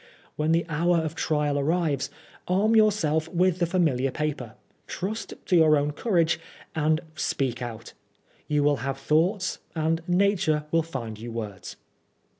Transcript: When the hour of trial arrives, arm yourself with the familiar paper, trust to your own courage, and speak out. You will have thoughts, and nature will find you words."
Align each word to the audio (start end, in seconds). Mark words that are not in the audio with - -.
When 0.35 0.51
the 0.51 0.65
hour 0.67 0.97
of 0.97 1.13
trial 1.13 1.59
arrives, 1.59 2.09
arm 2.47 2.75
yourself 2.75 3.27
with 3.27 3.59
the 3.59 3.67
familiar 3.67 4.09
paper, 4.09 4.55
trust 4.87 5.35
to 5.45 5.55
your 5.55 5.77
own 5.77 5.91
courage, 5.91 6.39
and 6.73 7.01
speak 7.13 7.61
out. 7.61 7.93
You 8.47 8.63
will 8.63 8.77
have 8.77 8.97
thoughts, 8.97 9.59
and 9.75 10.01
nature 10.07 10.65
will 10.71 10.81
find 10.81 11.19
you 11.19 11.31
words." 11.31 11.75